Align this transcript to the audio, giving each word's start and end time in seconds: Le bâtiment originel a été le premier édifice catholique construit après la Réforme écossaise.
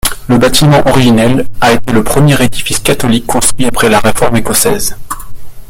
Le 0.29 0.39
bâtiment 0.39 0.81
originel 0.87 1.45
a 1.61 1.73
été 1.73 1.93
le 1.93 2.03
premier 2.03 2.41
édifice 2.43 2.79
catholique 2.79 3.27
construit 3.27 3.67
après 3.67 3.87
la 3.87 3.99
Réforme 3.99 4.35
écossaise. 4.37 4.95